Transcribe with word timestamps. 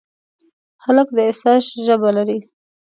هلک 0.83 1.07
د 1.13 1.17
احساس 1.27 1.63
ژبه 1.85 2.09
لري. 2.17 2.39